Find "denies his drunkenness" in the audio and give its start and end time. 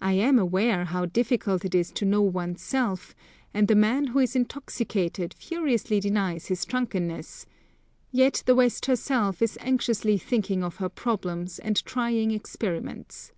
6.00-7.46